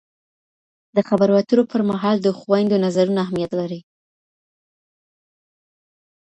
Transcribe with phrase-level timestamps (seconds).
[0.95, 3.81] د خبرو اترو پر مهال د خویندو نظرونه اهمیت لري.